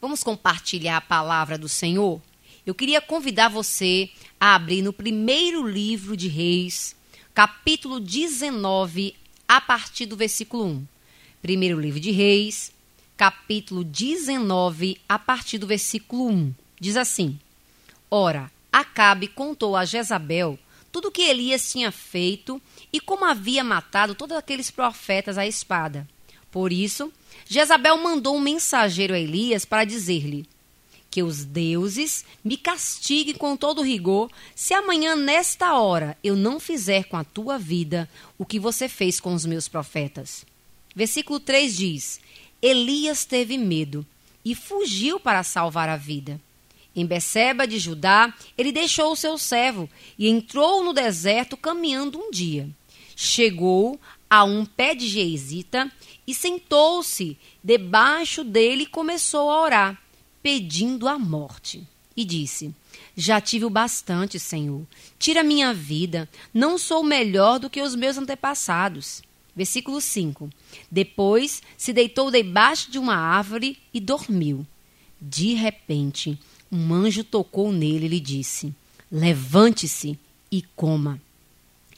[0.00, 2.20] Vamos compartilhar a palavra do Senhor?
[2.64, 6.94] Eu queria convidar você a abrir no primeiro livro de Reis,
[7.34, 9.16] capítulo 19,
[9.48, 10.86] a partir do versículo 1.
[11.42, 12.72] Primeiro livro de Reis,
[13.16, 16.54] capítulo 19, a partir do versículo 1.
[16.80, 17.38] Diz assim:
[18.08, 20.56] Ora, Acabe contou a Jezabel
[20.92, 22.62] tudo o que Elias tinha feito
[22.92, 26.06] e como havia matado todos aqueles profetas à espada.
[26.50, 27.12] Por isso,
[27.46, 30.46] Jezabel mandou um mensageiro a Elias para dizer-lhe:
[31.10, 37.04] Que os deuses me castiguem com todo rigor, se amanhã, nesta hora, eu não fizer
[37.04, 40.44] com a tua vida o que você fez com os meus profetas.
[40.94, 42.20] Versículo 3 diz:
[42.60, 44.04] Elias teve medo
[44.44, 46.40] e fugiu para salvar a vida.
[46.96, 49.88] Em Beceba de Judá, ele deixou o seu servo
[50.18, 52.68] e entrou no deserto caminhando um dia.
[53.14, 55.90] Chegou a um pé de geizita
[56.26, 60.02] e sentou-se debaixo dele e começou a orar,
[60.42, 61.86] pedindo a morte.
[62.16, 62.74] E disse:
[63.16, 64.82] Já tive o bastante, Senhor.
[65.18, 66.28] Tira minha vida.
[66.52, 69.22] Não sou melhor do que os meus antepassados.
[69.54, 70.50] Versículo 5.
[70.90, 74.66] Depois se deitou debaixo de uma árvore e dormiu.
[75.20, 76.38] De repente,
[76.70, 78.74] um anjo tocou nele e lhe disse:
[79.10, 80.18] Levante-se
[80.50, 81.20] e coma.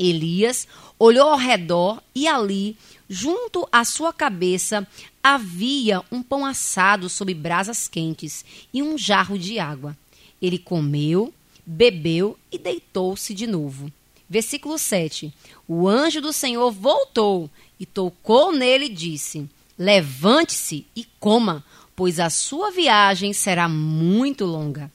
[0.00, 0.66] Elias
[0.98, 2.76] olhou ao redor e ali,
[3.08, 4.86] junto à sua cabeça,
[5.22, 9.96] havia um pão assado sob brasas quentes e um jarro de água.
[10.40, 11.32] Ele comeu,
[11.66, 13.92] bebeu e deitou-se de novo.
[14.28, 15.32] Versículo 7.
[15.68, 22.30] O anjo do Senhor voltou e tocou nele e disse: Levante-se e coma, pois a
[22.30, 24.90] sua viagem será muito longa.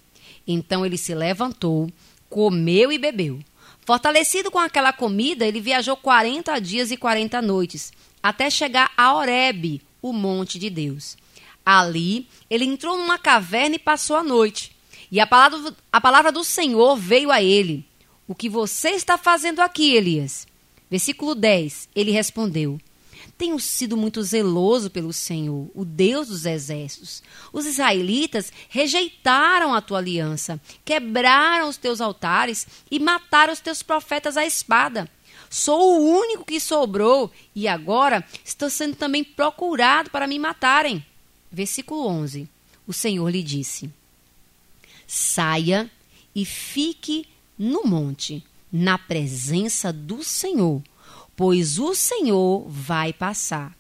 [0.47, 1.91] Então ele se levantou,
[2.29, 3.39] comeu e bebeu.
[3.85, 9.81] Fortalecido com aquela comida, ele viajou 40 dias e 40 noites, até chegar a Horebe,
[10.01, 11.15] o monte de Deus.
[11.63, 14.75] Ali, ele entrou numa caverna e passou a noite.
[15.11, 17.85] E a palavra, a palavra do Senhor veio a ele.
[18.27, 20.47] O que você está fazendo aqui, Elias?
[20.89, 21.89] Versículo 10.
[21.95, 22.79] Ele respondeu:
[23.37, 27.21] tenho sido muito zeloso pelo Senhor, o Deus dos exércitos.
[27.51, 34.37] Os israelitas rejeitaram a tua aliança, quebraram os teus altares e mataram os teus profetas
[34.37, 35.09] à espada.
[35.49, 41.05] Sou o único que sobrou e agora estou sendo também procurado para me matarem.
[41.51, 42.49] Versículo 11.
[42.87, 43.89] O Senhor lhe disse:
[45.05, 45.91] Saia
[46.33, 50.81] e fique no monte, na presença do Senhor
[51.35, 53.75] pois o Senhor vai passar.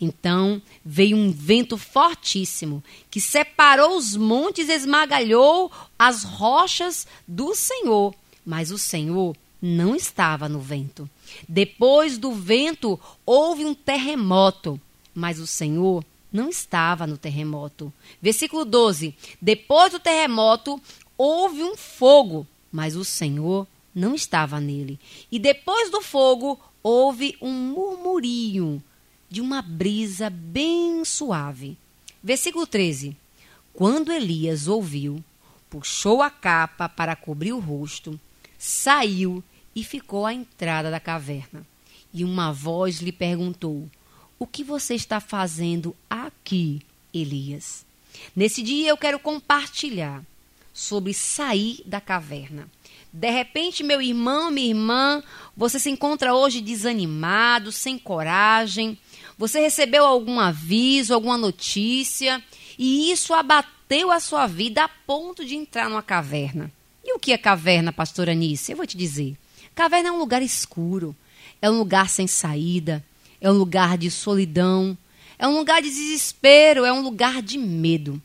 [0.00, 8.14] Então veio um vento fortíssimo que separou os montes esmagalhou as rochas do Senhor.
[8.44, 11.08] Mas o Senhor não estava no vento.
[11.48, 14.78] Depois do vento houve um terremoto,
[15.14, 17.92] mas o Senhor não estava no terremoto.
[18.20, 20.80] Versículo 12: Depois do terremoto
[21.16, 24.98] houve um fogo, mas o Senhor não estava nele.
[25.30, 28.84] E depois do fogo houve um murmurinho
[29.30, 31.78] de uma brisa bem suave.
[32.22, 33.16] Versículo 13.
[33.72, 35.24] Quando Elias ouviu,
[35.70, 38.20] puxou a capa para cobrir o rosto,
[38.58, 39.42] saiu
[39.74, 41.66] e ficou à entrada da caverna.
[42.12, 43.90] E uma voz lhe perguntou:
[44.38, 47.84] O que você está fazendo aqui, Elias?
[48.36, 50.22] Nesse dia eu quero compartilhar
[50.72, 52.68] sobre sair da caverna.
[53.12, 55.22] De repente, meu irmão, minha irmã,
[55.56, 58.98] você se encontra hoje desanimado, sem coragem.
[59.38, 62.42] Você recebeu algum aviso, alguma notícia,
[62.78, 66.72] e isso abateu a sua vida a ponto de entrar numa caverna.
[67.04, 68.72] E o que é caverna, pastora Anice?
[68.72, 69.36] Eu vou te dizer.
[69.74, 71.14] Caverna é um lugar escuro,
[71.60, 73.04] é um lugar sem saída,
[73.40, 74.96] é um lugar de solidão,
[75.38, 78.20] é um lugar de desespero, é um lugar de medo.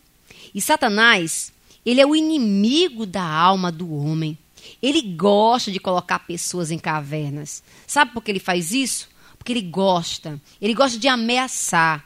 [0.54, 1.52] E Satanás,
[1.86, 4.38] ele é o inimigo da alma do homem.
[4.82, 7.64] Ele gosta de colocar pessoas em cavernas.
[7.86, 9.10] Sabe por que ele faz isso?
[9.38, 10.40] Porque ele gosta.
[10.62, 12.06] Ele gosta de ameaçar.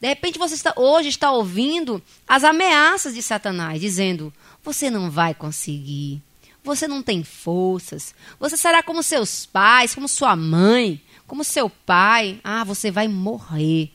[0.00, 5.34] De repente você está, hoje está ouvindo as ameaças de Satanás, dizendo: você não vai
[5.34, 6.22] conseguir.
[6.62, 8.14] Você não tem forças.
[8.40, 12.40] Você será como seus pais, como sua mãe, como seu pai.
[12.42, 13.90] Ah, você vai morrer.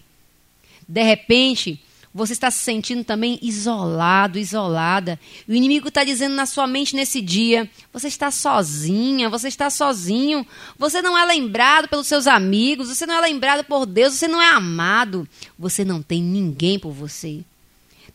[0.88, 1.82] De repente,
[2.14, 5.20] você está se sentindo também isolado, isolada.
[5.48, 10.46] O inimigo está dizendo na sua mente nesse dia: você está sozinha, você está sozinho.
[10.78, 14.42] Você não é lembrado pelos seus amigos, você não é lembrado por Deus, você não
[14.42, 15.28] é amado.
[15.58, 17.42] Você não tem ninguém por você.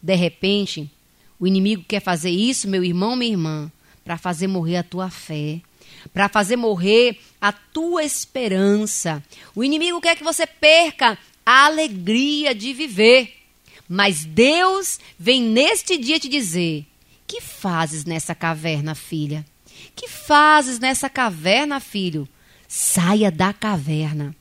[0.03, 0.91] De repente,
[1.39, 3.73] o inimigo quer fazer isso, meu irmão, minha irmã,
[4.05, 5.61] para fazer morrer a tua fé,
[6.13, 9.23] para fazer morrer a tua esperança.
[9.55, 11.17] O inimigo quer que você perca
[11.47, 13.44] a alegria de viver.
[13.89, 16.87] Mas Deus vem neste dia te dizer:
[17.27, 19.45] Que fazes nessa caverna, filha?
[19.95, 22.29] Que fazes nessa caverna, filho?
[22.67, 24.35] Saia da caverna.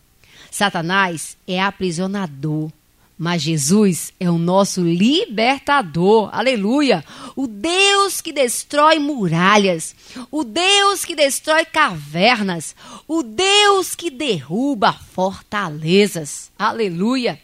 [0.50, 2.72] Satanás é aprisionador,
[3.18, 6.30] mas Jesus é o nosso libertador.
[6.32, 7.04] Aleluia!
[7.36, 9.96] O Deus que destrói muralhas,
[10.32, 12.76] o Deus que destrói cavernas,
[13.08, 16.52] o Deus que derruba fortalezas.
[16.58, 17.40] Aleluia!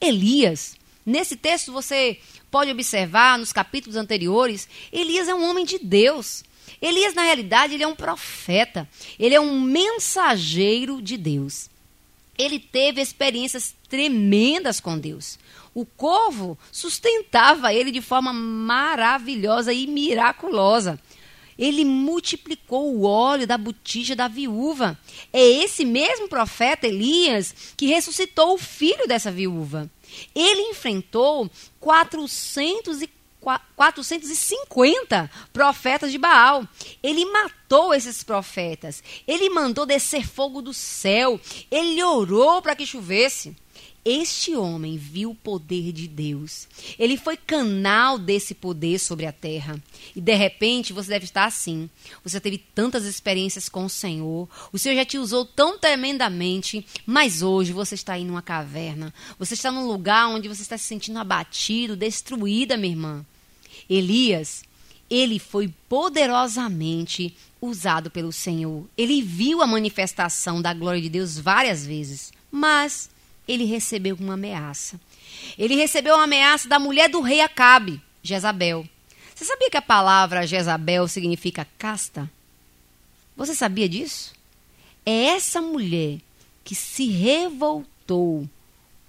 [0.00, 0.74] Elias,
[1.04, 2.18] nesse texto você
[2.50, 6.44] pode observar nos capítulos anteriores, Elias é um homem de Deus.
[6.80, 8.88] Elias, na realidade, ele é um profeta.
[9.18, 11.68] Ele é um mensageiro de Deus.
[12.38, 15.38] Ele teve experiências tremendas com Deus.
[15.74, 20.98] O corvo sustentava ele de forma maravilhosa e miraculosa.
[21.60, 24.98] Ele multiplicou o óleo da botija da viúva.
[25.30, 29.90] É esse mesmo profeta Elias que ressuscitou o filho dessa viúva.
[30.34, 33.20] Ele enfrentou 440
[33.74, 36.66] 450 profetas de Baal.
[37.02, 39.02] Ele matou esses profetas.
[39.26, 41.40] Ele mandou descer fogo do céu.
[41.70, 43.56] Ele orou para que chovesse.
[44.02, 46.66] Este homem viu o poder de Deus.
[46.98, 49.80] Ele foi canal desse poder sobre a terra.
[50.16, 51.88] E de repente você deve estar assim.
[52.24, 54.48] Você teve tantas experiências com o Senhor.
[54.72, 56.84] O Senhor já te usou tão tremendamente.
[57.04, 59.12] Mas hoje você está em uma caverna.
[59.38, 63.26] Você está num lugar onde você está se sentindo abatido, destruída, minha irmã.
[63.88, 64.62] Elias,
[65.10, 68.88] ele foi poderosamente usado pelo Senhor.
[68.96, 72.32] Ele viu a manifestação da glória de Deus várias vezes.
[72.50, 73.10] Mas
[73.50, 75.00] ele recebeu uma ameaça.
[75.58, 78.86] Ele recebeu uma ameaça da mulher do rei Acabe, Jezabel.
[79.34, 82.30] Você sabia que a palavra Jezabel significa casta?
[83.36, 84.34] Você sabia disso?
[85.04, 86.18] É essa mulher
[86.62, 88.48] que se revoltou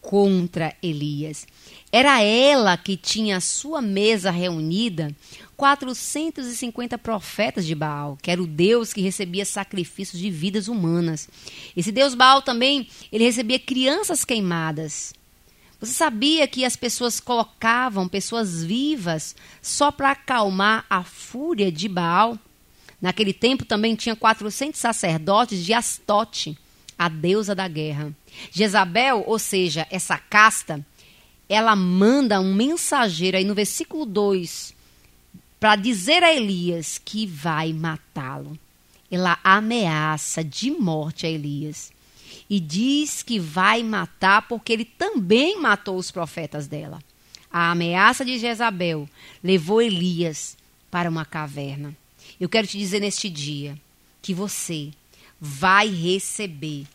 [0.02, 1.48] contra Elias.
[1.92, 5.16] Era ela que tinha a sua mesa reunida
[5.56, 11.30] 450 profetas de Baal, que era o Deus que recebia sacrifícios de vidas humanas.
[11.78, 15.14] Esse Deus Baal também, ele recebia crianças queimadas.
[15.80, 22.40] Você sabia que as pessoas colocavam pessoas vivas só para acalmar a fúria de Baal?
[23.02, 26.58] Naquele tempo também tinha 400 sacerdotes de Astote,
[27.02, 28.14] a deusa da guerra.
[28.52, 30.86] Jezabel, ou seja, essa casta,
[31.50, 34.72] ela manda um mensageiro aí no versículo 2
[35.60, 38.56] para dizer a Elias que vai matá-lo.
[39.10, 41.92] Ela ameaça de morte a Elias
[42.48, 47.00] e diz que vai matar porque ele também matou os profetas dela.
[47.52, 49.10] A ameaça de Jezabel
[49.44, 50.56] levou Elias
[50.92, 51.98] para uma caverna.
[52.40, 53.76] Eu quero te dizer neste dia
[54.22, 54.92] que você
[55.42, 56.86] vai receber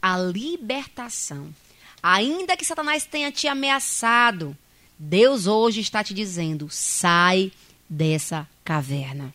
[0.00, 1.52] a libertação.
[2.00, 4.56] Ainda que Satanás tenha te ameaçado,
[4.96, 7.50] Deus hoje está te dizendo: sai
[7.88, 9.34] dessa caverna.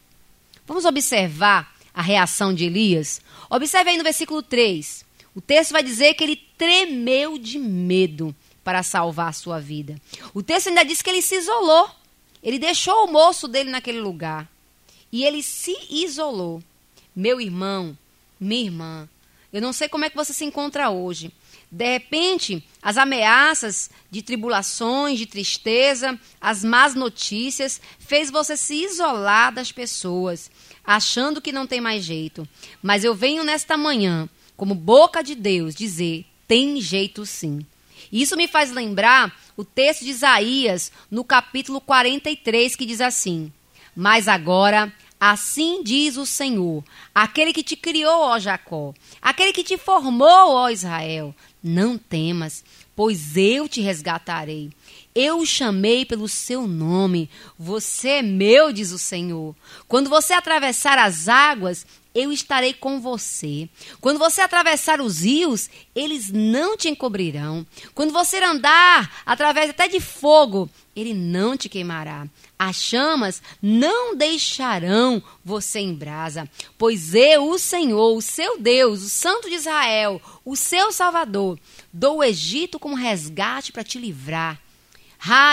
[0.65, 3.21] Vamos observar a reação de Elias?
[3.49, 5.05] Observe aí no versículo 3.
[5.35, 10.01] O texto vai dizer que ele tremeu de medo para salvar a sua vida.
[10.33, 11.89] O texto ainda diz que ele se isolou.
[12.41, 14.49] Ele deixou o moço dele naquele lugar.
[15.11, 16.63] E ele se isolou.
[17.15, 17.97] Meu irmão,
[18.39, 19.09] minha irmã,
[19.55, 21.31] eu não sei como é que você se encontra hoje.
[21.71, 29.53] De repente, as ameaças de tribulações, de tristeza, as más notícias, fez você se isolar
[29.53, 30.51] das pessoas,
[30.85, 32.47] achando que não tem mais jeito.
[32.83, 37.65] Mas eu venho nesta manhã, como boca de Deus, dizer: tem jeito sim.
[38.11, 43.51] Isso me faz lembrar o texto de Isaías, no capítulo 43, que diz assim:
[43.95, 49.77] Mas agora Assim diz o Senhor, aquele que te criou, ó Jacó, aquele que te
[49.77, 51.33] formou, ó Israel.
[51.63, 52.63] Não temas,
[52.95, 54.69] pois eu te resgatarei.
[55.15, 57.29] Eu o chamei pelo seu nome.
[57.57, 59.55] Você é meu, diz o Senhor.
[59.87, 63.67] Quando você atravessar as águas, eu estarei com você.
[63.99, 67.65] Quando você atravessar os rios, eles não te encobrirão.
[67.93, 72.27] Quando você andar através até de fogo, ele não te queimará.
[72.57, 79.09] As chamas não deixarão você em brasa, pois eu, o Senhor, o seu Deus, o
[79.09, 81.59] Santo de Israel, o seu Salvador,
[81.91, 84.59] dou o Egito como resgate para te livrar.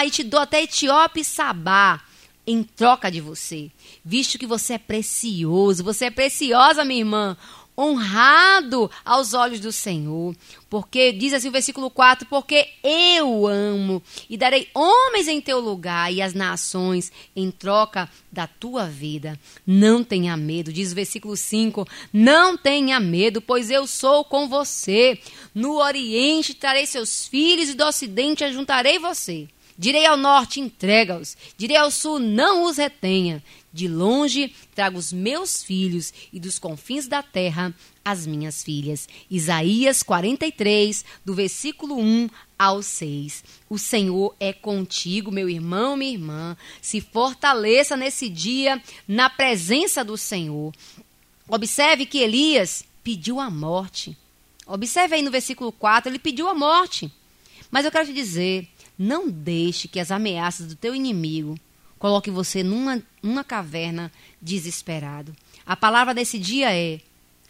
[0.05, 2.03] E te dou até Etiópia e Sabá
[2.47, 3.71] em troca de você,
[4.05, 7.37] visto que você é precioso, você é preciosa, minha irmã
[7.77, 10.35] honrado aos olhos do Senhor.
[10.69, 16.13] Porque, diz assim o versículo 4: Porque eu amo e darei homens em teu lugar
[16.13, 19.39] e as nações em troca da tua vida.
[19.67, 25.19] Não tenha medo, diz o versículo 5: Não tenha medo, pois eu sou com você.
[25.55, 29.49] No Oriente trarei seus filhos e do Ocidente ajuntarei você.
[29.83, 31.37] Direi ao norte, entrega-os.
[31.57, 33.43] Direi ao sul, não os retenha.
[33.73, 37.75] De longe trago os meus filhos e dos confins da terra
[38.05, 39.09] as minhas filhas.
[39.29, 43.43] Isaías 43, do versículo 1 ao 6.
[43.69, 46.57] O Senhor é contigo, meu irmão, minha irmã.
[46.81, 50.73] Se fortaleça nesse dia na presença do Senhor.
[51.49, 54.17] Observe que Elias pediu a morte.
[54.65, 57.11] Observe aí no versículo 4, ele pediu a morte.
[57.69, 58.69] Mas eu quero te dizer,
[58.99, 61.59] não deixe que as ameaças do teu inimigo
[61.99, 65.35] coloque você numa, numa caverna desesperado.
[65.65, 67.01] A palavra desse dia é: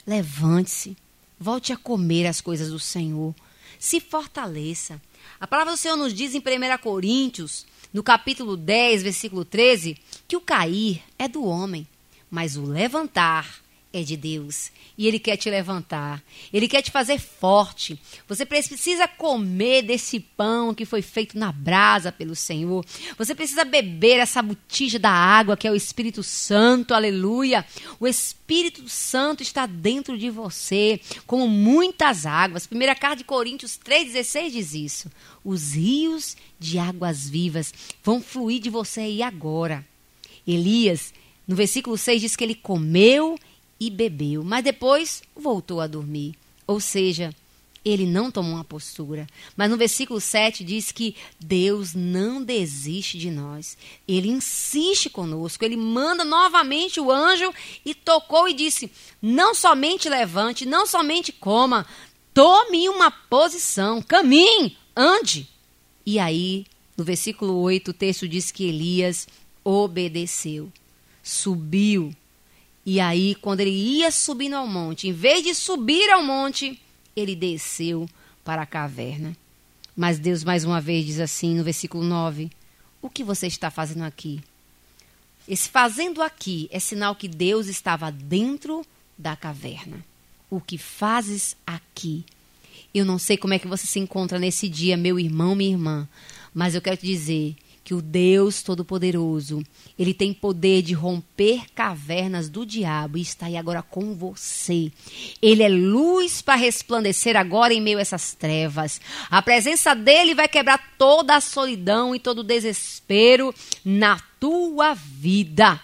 [0.07, 0.97] levante-se,
[1.39, 3.35] volte a comer as coisas do Senhor,
[3.79, 5.01] se fortaleça.
[5.41, 6.43] A palavra do Senhor nos diz em 1
[6.83, 9.97] Coríntios, no capítulo 10, versículo 13,
[10.29, 11.87] que o cair é do homem,
[12.31, 13.62] mas o levantar
[13.93, 16.23] é de Deus e Ele quer te levantar,
[16.53, 17.99] Ele quer te fazer forte.
[18.29, 22.85] Você precisa comer desse pão que foi feito na brasa pelo Senhor.
[23.19, 27.65] Você precisa beber essa botija da água que é o Espírito Santo, aleluia.
[27.99, 32.67] O Espírito Santo está dentro de você, como muitas águas.
[32.67, 35.11] Primeira carta de Coríntios 3,16 diz isso.
[35.45, 37.73] Os rios de águas vivas
[38.03, 39.85] vão fluir de você aí agora.
[40.47, 41.13] Elias,
[41.47, 43.39] no versículo 6, diz que ele comeu
[43.87, 46.37] e bebeu, mas depois voltou a dormir.
[46.67, 47.35] Ou seja,
[47.85, 49.27] ele não tomou uma postura.
[49.57, 53.77] Mas no versículo 7 diz que Deus não desiste de nós.
[54.07, 55.65] Ele insiste conosco.
[55.65, 57.53] Ele manda novamente o anjo
[57.85, 58.89] e tocou e disse:
[59.21, 61.85] Não somente levante, não somente coma,
[62.33, 65.49] tome uma posição, caminhe, ande.
[66.07, 69.27] E aí, no versículo 8, o texto diz que Elias
[69.65, 70.73] obedeceu,
[71.21, 72.15] subiu
[72.85, 76.81] e aí, quando ele ia subindo ao monte, em vez de subir ao monte,
[77.15, 78.09] ele desceu
[78.45, 79.37] para a caverna.
[79.97, 82.51] Mas Deus mais uma vez diz assim no versículo 9:
[83.01, 84.41] O que você está fazendo aqui?
[85.47, 88.85] Esse fazendo aqui é sinal que Deus estava dentro
[89.17, 90.05] da caverna.
[90.51, 92.25] O que fazes aqui?
[92.95, 96.09] Eu não sei como é que você se encontra nesse dia, meu irmão, minha irmã,
[96.53, 99.63] mas eu quero te dizer que o Deus Todo-Poderoso,
[99.99, 104.93] ele tem poder de romper cavernas do diabo e está aí agora com você.
[105.41, 109.01] Ele é luz para resplandecer agora em meio a essas trevas.
[109.31, 113.53] A presença dele vai quebrar toda a solidão e todo o desespero
[113.85, 115.81] na tua vida.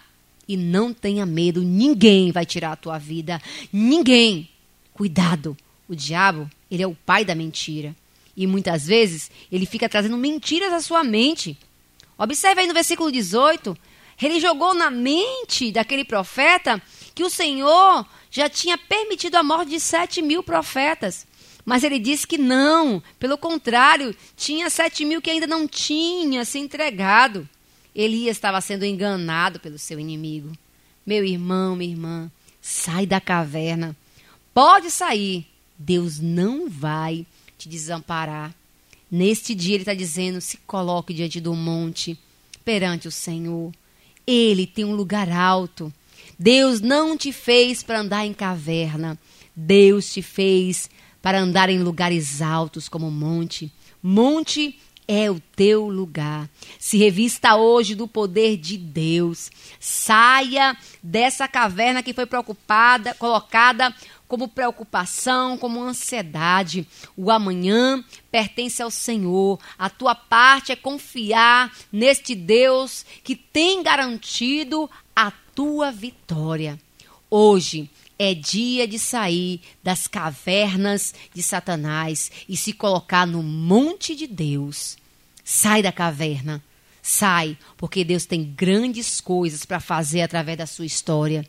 [0.47, 3.40] E não tenha medo, ninguém vai tirar a tua vida.
[3.73, 4.49] Ninguém.
[4.95, 5.57] Cuidado.
[5.88, 7.95] O diabo, ele é o pai da mentira.
[8.37, 11.59] E muitas vezes ele fica trazendo mentiras à sua mente.
[12.19, 13.77] Observe aí no versículo 18.
[14.21, 16.83] Ele jogou na mente daquele profeta
[17.15, 21.27] que o Senhor já tinha permitido a morte de sete mil profetas.
[21.65, 26.59] Mas ele disse que não, pelo contrário, tinha sete mil que ainda não tinha se
[26.59, 27.49] entregado.
[27.95, 30.53] Elias estava sendo enganado pelo seu inimigo.
[31.07, 33.97] Meu irmão, minha irmã, sai da caverna.
[34.53, 35.47] Pode sair.
[35.79, 37.25] Deus não vai
[37.57, 38.55] te desamparar.
[39.11, 42.19] Neste dia ele está dizendo: se coloque diante do monte,
[42.65, 43.73] perante o Senhor.
[44.27, 45.93] Ele tem um lugar alto.
[46.38, 49.19] Deus não te fez para andar em caverna.
[49.57, 50.88] Deus te fez
[51.23, 53.73] para andar em lugares altos como monte.
[54.03, 56.49] Monte é o teu lugar.
[56.79, 59.50] Se revista hoje do poder de Deus.
[59.81, 63.93] Saia dessa caverna que foi preocupada, colocada
[64.28, 66.87] como preocupação, como ansiedade.
[67.16, 69.58] O amanhã pertence ao Senhor.
[69.78, 76.78] A tua parte é confiar neste Deus que tem garantido a tua vitória.
[77.30, 84.26] Hoje é dia de sair das cavernas de Satanás e se colocar no monte de
[84.26, 84.97] Deus.
[85.42, 86.62] Sai da caverna.
[87.00, 91.47] Sai, porque Deus tem grandes coisas para fazer através da sua história.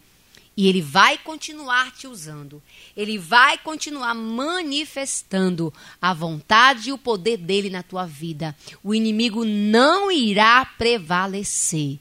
[0.60, 2.62] E ele vai continuar te usando.
[2.94, 8.54] Ele vai continuar manifestando a vontade e o poder dele na tua vida.
[8.84, 11.98] O inimigo não irá prevalecer.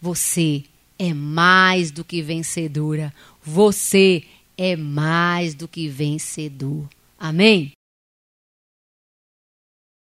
[0.00, 0.64] Você
[0.98, 3.14] é mais do que vencedora.
[3.40, 4.24] Você
[4.58, 6.88] é mais do que vencedor.
[7.16, 7.70] Amém?